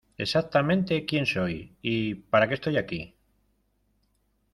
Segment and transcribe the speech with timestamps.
[0.17, 3.15] Exactamente quién soy y para qué estoy aquí